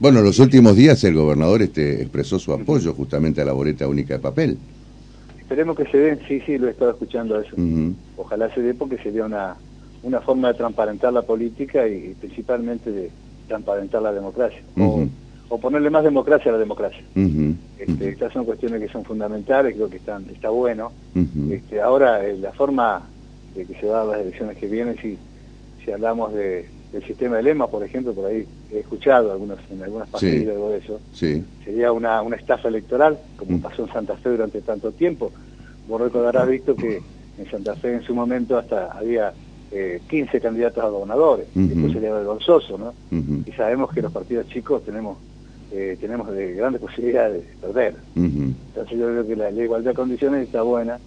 bueno, 0.01 0.23
los 0.23 0.39
últimos 0.39 0.75
días 0.75 1.03
el 1.03 1.13
gobernador 1.13 1.61
este, 1.61 2.01
expresó 2.01 2.39
su 2.39 2.51
apoyo 2.51 2.91
justamente 2.95 3.39
a 3.39 3.45
la 3.45 3.53
boleta 3.53 3.87
única 3.87 4.15
de 4.15 4.19
papel. 4.19 4.57
Esperemos 5.51 5.75
que 5.75 5.85
se 5.87 5.97
den, 5.97 6.19
sí, 6.29 6.39
sí, 6.45 6.57
lo 6.57 6.69
he 6.69 6.71
estado 6.71 6.91
escuchando 6.91 7.37
eso. 7.37 7.53
Ojalá 8.15 8.49
se 8.55 8.61
dé 8.61 8.73
porque 8.73 8.97
sería 8.99 9.25
una, 9.25 9.57
una 10.01 10.21
forma 10.21 10.47
de 10.47 10.53
transparentar 10.53 11.11
la 11.11 11.23
política 11.23 11.85
y, 11.89 12.15
principalmente 12.17 12.89
de 12.89 13.11
transparentar 13.49 14.01
la 14.01 14.13
democracia. 14.13 14.61
o, 14.77 15.57
ponerle 15.59 15.89
más 15.89 16.05
democracia 16.05 16.51
a 16.51 16.53
la 16.53 16.57
democracia. 16.57 17.03
Este, 17.77 18.09
estas 18.11 18.31
son 18.31 18.45
cuestiones 18.45 18.79
que 18.79 18.87
son 18.87 19.03
fundamentales, 19.03 19.75
creo 19.75 19.89
que 19.89 19.97
están 19.97 20.25
está 20.29 20.49
bueno. 20.49 20.93
este, 21.49 21.81
ahora, 21.81 22.25
eh, 22.25 22.37
la 22.37 22.53
forma 22.53 23.01
de 23.53 23.65
que 23.65 23.73
se 23.73 23.87
dan 23.87 24.07
las 24.07 24.21
elecciones 24.21 24.55
que 24.55 24.67
vienen, 24.67 24.95
si, 25.01 25.17
si 25.83 25.91
hablamos 25.91 26.33
de 26.33 26.65
el 26.93 27.03
sistema 27.03 27.37
de 27.37 27.43
lema, 27.43 27.67
por 27.67 27.83
ejemplo, 27.83 28.13
por 28.13 28.25
ahí 28.25 28.45
he 28.71 28.79
escuchado 28.79 29.31
algunos, 29.31 29.59
en 29.71 29.81
algunas 29.81 30.09
páginas 30.09 30.47
algo 30.49 30.69
de 30.69 30.77
eso, 30.79 30.99
sería 31.13 31.91
una, 31.91 32.21
una 32.21 32.35
estafa 32.35 32.67
electoral, 32.67 33.17
como 33.37 33.57
mm. 33.57 33.61
pasó 33.61 33.85
en 33.85 33.93
Santa 33.93 34.17
Fe 34.17 34.29
durante 34.29 34.61
tanto 34.61 34.91
tiempo. 34.91 35.31
Vos 35.87 36.01
recordarás 36.01 36.47
visto 36.47 36.75
que 36.75 37.01
en 37.37 37.49
Santa 37.49 37.75
Fe 37.75 37.93
en 37.95 38.03
su 38.03 38.13
momento 38.13 38.57
hasta 38.57 38.91
había 38.91 39.33
eh, 39.71 40.01
15 40.09 40.41
candidatos 40.41 40.83
a 40.83 40.89
gobernadores, 40.89 41.47
después 41.53 41.93
sería 41.93 42.13
vergonzoso, 42.13 42.77
¿no? 42.77 42.93
Y 43.45 43.51
sabemos 43.53 43.91
que 43.91 44.01
los 44.01 44.11
partidos 44.11 44.47
chicos 44.49 44.83
tenemos 44.83 45.17
eh, 45.73 45.97
tenemos 46.01 46.29
de 46.29 46.53
grandes 46.53 46.81
posibilidades 46.81 47.47
de 47.47 47.67
perder. 47.67 47.95
Entonces 48.15 48.97
yo 48.97 49.07
creo 49.07 49.25
que 49.25 49.37
la, 49.37 49.51
la, 49.51 49.63
igualdad 49.63 49.91
de 49.91 49.95
condiciones 49.95 50.45
está 50.45 50.63
buena. 50.63 50.99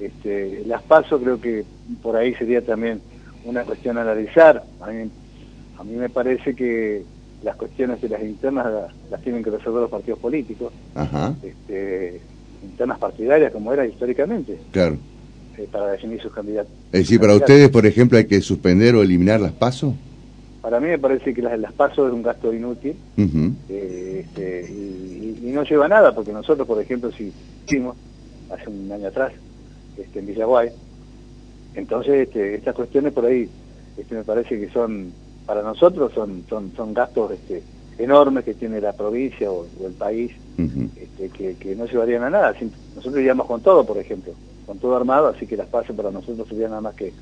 Este, 0.00 0.64
las 0.66 0.82
paso 0.82 1.20
creo 1.20 1.40
que 1.40 1.64
por 2.02 2.16
ahí 2.16 2.34
sería 2.34 2.60
también 2.64 3.00
una 3.44 3.62
cuestión 3.62 3.98
a 3.98 4.02
analizar. 4.02 4.64
A 4.80 4.88
mí, 4.88 5.08
a 5.80 5.84
mí 5.84 5.94
me 5.94 6.10
parece 6.10 6.54
que 6.54 7.02
las 7.42 7.56
cuestiones 7.56 8.02
de 8.02 8.10
las 8.10 8.22
internas 8.22 8.66
las, 9.10 9.22
tienen 9.22 9.42
que 9.42 9.50
resolver 9.50 9.80
los 9.80 9.90
partidos 9.90 10.18
políticos, 10.18 10.72
Este, 11.42 12.20
internas 12.62 12.98
partidarias 12.98 13.50
como 13.50 13.72
era 13.72 13.86
históricamente. 13.86 14.58
Claro. 14.72 14.98
Eh, 15.56 15.66
para 15.70 15.92
definir 15.92 16.20
sus 16.20 16.32
candidatos. 16.32 16.72
Es 16.92 17.00
decir, 17.00 17.18
para 17.18 17.34
ustedes, 17.34 17.70
por 17.70 17.86
ejemplo, 17.86 18.18
hay 18.18 18.26
que 18.26 18.40
suspender 18.42 18.94
o 18.94 19.02
eliminar 19.02 19.40
las 19.40 19.52
pasos. 19.52 19.94
Para 20.60 20.80
mí 20.80 20.88
me 20.88 20.98
parece 20.98 21.32
que 21.32 21.40
las, 21.40 21.58
las 21.58 21.72
pasos 21.72 22.08
es 22.08 22.14
un 22.14 22.22
gasto 22.22 22.52
inútil 22.52 22.94
eh, 23.68 24.26
este, 24.26 24.70
y, 24.70 25.50
no 25.52 25.64
lleva 25.64 25.86
a 25.86 25.88
nada, 25.88 26.14
porque 26.14 26.32
nosotros, 26.32 26.66
por 26.68 26.80
ejemplo, 26.80 27.10
si 27.10 27.32
hicimos 27.66 27.96
hace 28.50 28.68
un 28.68 28.92
año 28.92 29.08
atrás 29.08 29.32
este, 29.98 30.20
en 30.20 30.26
Villaguay, 30.26 30.68
entonces, 31.74 32.28
este, 32.28 32.54
estas 32.54 32.74
cuestiones 32.74 33.12
por 33.12 33.24
ahí 33.24 33.48
este, 33.96 34.14
me 34.14 34.24
parece 34.24 34.60
que 34.60 34.70
son, 34.70 35.12
para 35.50 35.62
nosotros, 35.62 36.12
son, 36.14 36.44
son, 36.48 36.70
son 36.76 36.94
gastos 36.94 37.32
este, 37.32 37.60
enormes 37.98 38.44
que 38.44 38.54
tiene 38.54 38.80
la 38.80 38.92
provincia 38.92 39.50
o, 39.50 39.66
el 39.84 39.92
país, 39.94 40.30
este, 40.56 41.28
que, 41.30 41.56
que, 41.56 41.74
no 41.74 41.86
llevarían 41.86 42.22
a 42.22 42.30
nada. 42.30 42.54
Nosotros 42.94 43.18
iríamos 43.20 43.48
con 43.48 43.60
todo, 43.60 43.84
por 43.84 43.98
ejemplo, 43.98 44.32
con 44.64 44.78
todo 44.78 44.94
armado, 44.94 45.26
así 45.26 45.48
que 45.48 45.56
las 45.56 45.66
pases 45.66 45.96
para 45.96 46.12
nosotros 46.12 46.46
serían 46.46 46.70
nada 46.70 46.82
más 46.82 46.94
que 46.94 47.12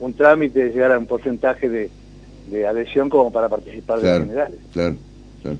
un 0.00 0.12
trámite 0.12 0.64
de 0.64 0.70
llegar 0.70 0.92
a 0.92 0.98
un 0.98 1.06
porcentaje 1.06 1.70
de, 1.70 1.88
de 2.50 2.66
adhesión 2.66 3.08
como 3.08 3.32
para 3.32 3.48
participar 3.48 4.02
de 4.02 4.10
los 4.10 4.20
generales. 4.20 4.58
Claro, 4.74 4.96
claro. 5.40 5.56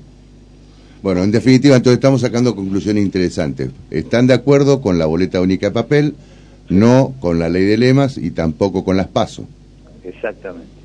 Bueno, 1.01 1.23
en 1.23 1.31
definitiva, 1.31 1.77
entonces 1.77 1.97
estamos 1.97 2.21
sacando 2.21 2.55
conclusiones 2.55 3.03
interesantes. 3.03 3.71
¿Están 3.89 4.27
de 4.27 4.35
acuerdo 4.35 4.81
con 4.81 4.99
la 4.99 5.07
boleta 5.07 5.41
única 5.41 5.69
de 5.69 5.71
papel? 5.71 6.13
no 6.69 7.15
con 7.19 7.39
la 7.39 7.49
ley 7.49 7.65
de 7.65 7.77
lemas 7.77 8.17
y 8.17 8.29
tampoco 8.29 8.83
con 8.83 8.95
las 8.95 9.07
PASO. 9.07 9.45
Exactamente. 10.03 10.78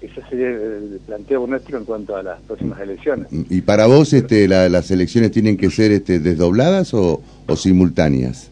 Ese 0.00 0.22
sería 0.28 0.48
el 0.48 1.00
planteo 1.06 1.46
nuestro 1.46 1.78
en 1.78 1.84
cuanto 1.84 2.16
a 2.16 2.22
las 2.22 2.40
próximas 2.42 2.80
elecciones. 2.80 3.28
¿Y 3.30 3.60
para 3.62 3.86
vos 3.86 4.12
este, 4.12 4.48
las 4.48 4.90
elecciones 4.90 5.30
tienen 5.30 5.56
que 5.56 5.70
ser 5.70 5.92
este, 5.92 6.18
desdobladas 6.18 6.94
o, 6.94 7.22
simultáneas? 7.56 8.50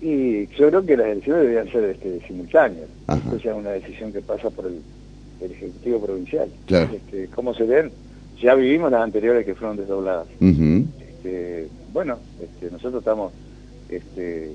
Y 0.00 0.46
yo 0.58 0.68
creo 0.68 0.86
que 0.86 0.96
las 0.96 1.06
elecciones 1.08 1.42
deberían 1.42 1.72
ser 1.72 1.84
este, 1.90 2.20
simultáneas. 2.26 2.88
Esto 3.08 3.38
ya 3.38 3.50
es 3.52 3.56
una 3.56 3.70
decisión 3.70 4.12
que 4.12 4.20
pasa 4.20 4.50
por 4.50 4.66
el, 4.66 4.80
Ejecutivo 5.38 6.00
Provincial. 6.00 6.48
Claro. 6.66 6.88
Este, 6.94 7.28
¿Cómo 7.34 7.52
se 7.52 7.64
ven? 7.64 7.90
Ya 8.40 8.54
vivimos 8.54 8.90
las 8.90 9.02
anteriores 9.02 9.44
que 9.44 9.54
fueron 9.54 9.76
desdobladas. 9.76 10.26
este, 10.40 11.68
bueno, 11.92 12.18
este, 12.40 12.70
nosotros 12.70 13.00
estamos 13.00 13.32
este, 13.90 14.52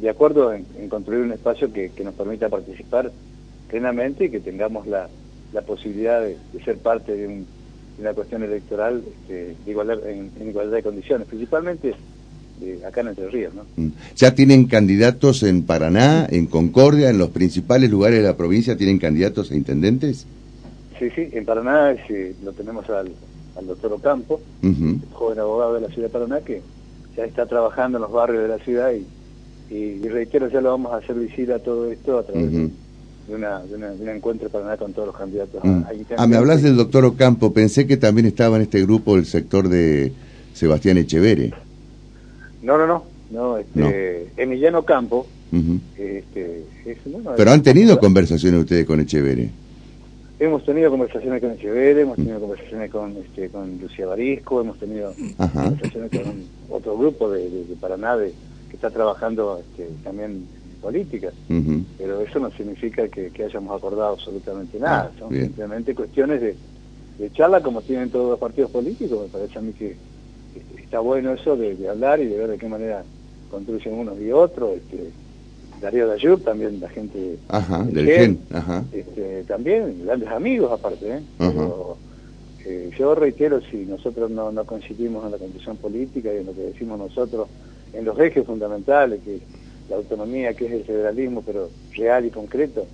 de 0.00 0.10
acuerdo 0.10 0.52
en, 0.52 0.64
construir 0.88 1.22
un 1.22 1.32
espacio 1.32 1.72
que, 1.72 1.90
nos 2.02 2.14
permita 2.14 2.48
participar 2.48 3.10
plenamente 3.72 4.26
y 4.26 4.30
que 4.30 4.38
tengamos 4.38 4.86
la, 4.86 5.08
posibilidad 5.66 6.20
de, 6.20 6.36
ser 6.64 6.76
parte 6.76 7.16
de, 7.16 7.42
una 7.98 8.12
cuestión 8.12 8.42
electoral 8.42 9.02
este, 9.06 9.56
igualdad, 9.66 9.98
en, 10.06 10.30
igualdad 10.46 10.76
de 10.76 10.82
condiciones, 10.82 11.26
principalmente 11.26 11.94
eh, 12.60 12.80
acá 12.86 13.00
en 13.00 13.08
Entre 13.08 13.28
Ríos. 13.30 13.54
¿no? 13.54 13.64
Mm. 13.76 13.92
¿Ya 14.14 14.34
tienen 14.34 14.66
candidatos 14.66 15.42
en 15.42 15.62
Paraná, 15.62 16.26
en 16.30 16.46
Concordia, 16.46 17.08
en 17.08 17.18
los 17.18 17.30
principales 17.30 17.90
lugares 17.90 18.18
de 18.18 18.24
la 18.24 18.36
provincia, 18.36 18.76
tienen 18.76 18.98
candidatos 18.98 19.50
a 19.50 19.56
intendentes? 19.56 20.26
Sí, 20.98 21.08
sí, 21.14 21.28
en 21.32 21.44
Paraná 21.46 21.92
eh, 21.92 22.34
lo 22.44 22.52
tenemos 22.52 22.88
al, 22.90 23.10
doctor 23.66 23.94
Ocampo, 23.94 24.40
joven 25.12 25.38
abogado 25.38 25.74
de 25.74 25.80
la 25.80 25.88
ciudad 25.88 26.08
de 26.08 26.12
Paraná, 26.12 26.40
que 26.40 26.60
ya 27.16 27.24
está 27.24 27.46
trabajando 27.46 27.98
en 27.98 28.02
los 28.02 28.12
barrios 28.12 28.42
de 28.42 28.48
la 28.48 28.58
ciudad 28.58 28.92
y 28.92 29.06
y, 29.72 30.06
reitero, 30.08 30.48
ya 30.48 30.60
lo 30.60 30.70
vamos 30.70 30.92
a 30.92 30.96
hacer 30.96 31.16
visible 31.16 31.54
a 31.54 31.58
todo 31.58 31.90
esto 31.90 32.18
a 32.18 32.22
través 32.24 32.52
de, 32.52 32.70
una, 33.28 33.60
de, 33.60 33.76
un 33.76 34.08
encuentro 34.08 34.48
para 34.48 34.76
con 34.76 34.92
todos 34.92 35.08
los 35.08 35.16
candidatos. 35.16 35.62
Mm. 35.64 35.82
Ah, 36.16 36.26
me 36.26 36.36
hablas 36.36 36.62
del 36.62 36.76
doctor 36.76 37.04
Ocampo, 37.04 37.52
pensé 37.52 37.86
que 37.86 37.96
también 37.96 38.26
estaba 38.26 38.56
en 38.56 38.62
este 38.62 38.82
grupo 38.82 39.16
el 39.16 39.26
sector 39.26 39.68
de 39.68 40.12
Sebastián 40.54 40.98
Echevere. 40.98 41.52
No, 42.62 42.78
no, 42.78 42.86
no, 42.86 43.04
no, 43.30 43.58
este, 43.58 44.28
Emiliano 44.36 44.84
Campo. 44.84 45.26
este, 45.98 46.64
Pero 47.36 47.50
han 47.50 47.62
tenido 47.62 47.98
conversaciones 47.98 48.60
ustedes 48.60 48.86
con 48.86 49.00
Echevere. 49.00 49.50
hemos 50.38 50.64
tenido 50.64 50.90
conversaciones 50.90 51.40
con 51.40 51.52
Echeverri, 51.52 52.00
hemos 52.00 52.16
tenido 52.16 52.40
conversaciones 52.40 52.90
con 52.90 53.16
este, 53.16 53.48
con 53.48 53.78
Lucía 53.80 54.06
Barisco, 54.06 54.60
hemos 54.60 54.78
tenido 54.78 55.14
conversaciones 55.36 56.10
con 56.10 56.44
otro 56.70 56.98
grupo 56.98 57.30
de, 57.30 57.48
de, 57.48 57.76
Paraná 57.80 58.16
que 58.18 58.74
está 58.74 58.90
trabajando 58.90 59.60
este, 59.60 59.88
también 60.02 60.46
en 60.82 60.92
política, 60.92 61.32
pero 61.98 62.20
eso 62.20 62.38
no 62.38 62.50
significa 62.50 63.08
que, 63.08 63.30
hayamos 63.44 63.76
acordado 63.76 64.14
absolutamente 64.14 64.78
nada, 64.78 65.10
ah, 65.14 65.18
son 65.18 65.30
simplemente 65.30 65.94
cuestiones 65.94 66.40
de, 66.40 66.56
charla 67.34 67.62
como 67.62 67.82
tienen 67.82 68.10
todos 68.10 68.30
los 68.30 68.38
partidos 68.38 68.70
políticos, 68.70 69.20
me 69.22 69.28
parece 69.28 69.58
a 69.58 69.62
mí 69.62 69.72
que 69.72 69.96
está 70.76 70.98
bueno 70.98 71.32
eso 71.32 71.56
de, 71.56 71.88
hablar 71.88 72.20
y 72.20 72.26
de 72.26 72.36
ver 72.36 72.50
de 72.50 72.58
qué 72.58 72.68
manera 72.68 73.04
construyen 73.50 73.94
unos 73.94 74.20
y 74.20 74.32
otros, 74.32 74.76
este, 74.76 75.10
Darío 75.80 76.06
Dayub, 76.06 76.42
también 76.42 76.80
la 76.80 76.88
gente 76.88 77.38
del, 77.90 78.06
GEN, 78.06 78.38
Este, 78.92 79.42
también 79.44 80.04
grandes 80.04 80.28
amigos 80.28 80.70
aparte, 80.70 81.16
¿eh? 81.16 81.20
Pero, 81.38 81.96
eh, 82.64 82.90
yo 82.96 83.14
reitero, 83.16 83.60
si 83.60 83.78
nosotros 83.78 84.30
no, 84.30 84.52
no 84.52 84.64
coincidimos 84.64 85.24
en 85.24 85.32
la 85.32 85.38
condición 85.38 85.76
política 85.76 86.32
y 86.32 86.38
en 86.38 86.46
lo 86.46 86.54
que 86.54 86.60
decimos 86.60 86.98
nosotros, 86.98 87.48
en 87.92 88.04
los 88.04 88.18
ejes 88.20 88.46
fundamentales, 88.46 89.20
que 89.24 89.40
la 89.88 89.96
autonomía, 89.96 90.54
que 90.54 90.66
es 90.66 90.72
el 90.72 90.84
federalismo, 90.84 91.42
pero 91.44 91.70
real 91.94 92.26
y 92.26 92.30
concreto, 92.30 92.86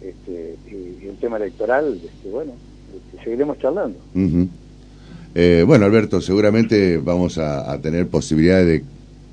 este, 0.00 0.56
y, 0.70 1.06
el 1.06 1.16
tema 1.16 1.36
electoral, 1.36 2.00
este, 2.02 2.30
bueno, 2.30 2.52
este, 2.94 3.24
seguiremos 3.24 3.58
charlando. 3.58 3.98
Eh, 5.34 5.64
bueno, 5.66 5.84
Alberto, 5.84 6.20
seguramente 6.20 6.98
vamos 6.98 7.38
a, 7.38 7.78
tener 7.80 8.08
posibilidades 8.08 8.66
de 8.66 8.84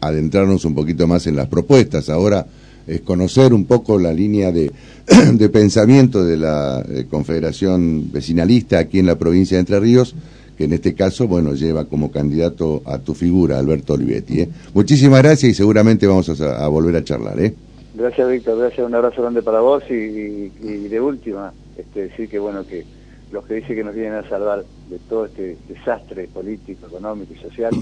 adentrarnos 0.01 0.65
un 0.65 0.75
poquito 0.75 1.07
más 1.07 1.25
en 1.27 1.35
las 1.35 1.47
propuestas. 1.47 2.09
Ahora 2.09 2.45
es 2.85 3.01
conocer 3.01 3.53
un 3.53 3.65
poco 3.65 3.97
la 3.97 4.13
línea 4.13 4.51
de, 4.51 4.71
de 5.33 5.49
pensamiento 5.49 6.23
de 6.23 6.37
la 6.37 6.85
eh, 6.87 7.05
Confederación 7.09 8.11
Vecinalista 8.11 8.79
aquí 8.79 8.99
en 8.99 9.07
la 9.07 9.17
provincia 9.17 9.57
de 9.57 9.61
Entre 9.61 9.79
Ríos, 9.79 10.15
que 10.57 10.65
en 10.65 10.73
este 10.73 10.93
caso, 10.93 11.27
bueno, 11.27 11.53
lleva 11.53 11.85
como 11.85 12.11
candidato 12.11 12.81
a 12.85 12.99
tu 12.99 13.13
figura, 13.13 13.59
Alberto 13.59 13.93
Olivetti. 13.93 14.41
¿eh? 14.41 14.49
Muchísimas 14.73 15.21
gracias 15.21 15.51
y 15.51 15.53
seguramente 15.53 16.07
vamos 16.07 16.41
a, 16.41 16.67
volver 16.67 16.95
a 16.95 17.03
charlar. 17.03 17.39
¿eh? 17.39 17.53
Gracias, 17.93 18.29
Víctor. 18.29 18.59
Gracias. 18.59 18.85
Un 18.85 18.95
abrazo 18.95 19.21
grande 19.21 19.41
para 19.41 19.59
vos 19.59 19.83
y, 19.89 20.49
de 20.49 21.01
última, 21.01 21.53
este, 21.77 22.03
decir 22.07 22.29
que, 22.29 22.39
bueno, 22.39 22.65
que 22.65 22.85
los 23.31 23.45
que 23.45 23.55
dicen 23.55 23.75
que 23.75 23.83
nos 23.83 23.95
vienen 23.95 24.13
a 24.13 24.29
salvar 24.29 24.63
de 24.89 24.99
todo 25.09 25.25
este 25.25 25.57
desastre 25.67 26.27
político, 26.33 26.87
económico 26.87 27.33
y 27.33 27.41
social, 27.41 27.73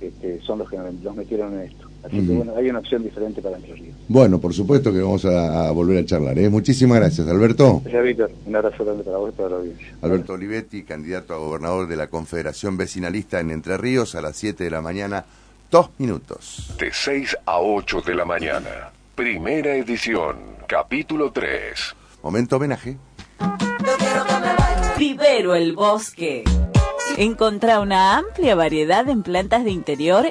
este, 0.00 0.40
son 0.42 0.60
los 0.60 0.70
que 0.70 0.76
nos 0.76 1.16
metieron 1.16 1.54
en 1.54 1.60
esto. 1.60 1.89
Así 2.02 2.26
que 2.26 2.32
bueno, 2.32 2.54
hay 2.56 2.70
una 2.70 2.78
opción 2.78 3.02
diferente 3.02 3.42
para 3.42 3.56
Entre 3.56 3.74
Ríos. 3.74 3.96
Bueno, 4.08 4.40
por 4.40 4.54
supuesto 4.54 4.92
que 4.92 5.00
vamos 5.00 5.24
a, 5.24 5.70
volver 5.70 5.98
a 5.98 6.04
charlar. 6.06 6.38
¿eh? 6.38 6.48
Muchísimas 6.48 6.98
gracias, 6.98 7.28
Alberto. 7.28 7.80
Gracias, 7.84 8.04
Víctor. 8.04 8.30
Un 8.46 8.56
abrazo 8.56 8.84
grande 8.84 9.04
para 9.04 9.16
vos 9.18 9.30
y 9.32 9.36
para 9.36 9.48
la 9.50 9.56
audiencia. 9.56 9.86
Alberto 10.02 10.32
Olivetti, 10.32 10.82
candidato 10.82 11.34
a 11.34 11.38
gobernador 11.38 11.88
de 11.88 11.96
la 11.96 12.08
Confederación 12.08 12.76
Vecinalista 12.76 13.40
en 13.40 13.50
Entre 13.50 13.76
Ríos 13.76 14.14
a 14.14 14.22
las 14.22 14.36
7 14.36 14.64
de 14.64 14.70
la 14.70 14.80
mañana, 14.80 15.24
dos 15.70 15.90
minutos. 15.98 16.74
De 16.78 16.90
6 16.92 17.36
a 17.44 17.60
8 17.60 18.00
de 18.06 18.14
la 18.14 18.24
mañana. 18.24 18.90
Primera 19.14 19.74
edición, 19.76 20.36
capítulo 20.66 21.30
3. 21.30 21.94
Momento 22.22 22.56
homenaje. 22.56 22.96
Vivero 24.98 25.54
el 25.54 25.74
bosque. 25.74 26.44
Encontra 27.16 27.80
una 27.80 28.16
amplia 28.16 28.54
variedad 28.54 29.08
en 29.08 29.22
plantas 29.22 29.64
de 29.64 29.70
interior 29.70 30.26